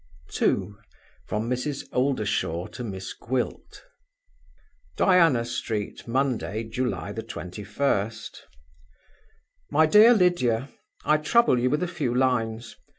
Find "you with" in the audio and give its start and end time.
11.59-11.83